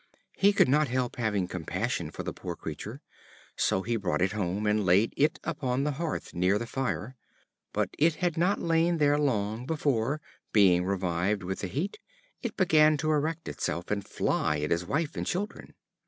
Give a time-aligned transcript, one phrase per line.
[0.35, 3.03] He could not help having a compassion for the poor creature,
[3.55, 7.15] so he brought it home, and laid it upon the hearth near the fire;
[7.71, 10.19] but it had not lain there long, before
[10.53, 11.99] (being revived with the heat)
[12.41, 15.75] it began to erect itself, and fly at his wife and children.